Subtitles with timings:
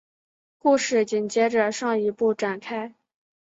[0.57, 2.95] 故事紧接着上一部展开。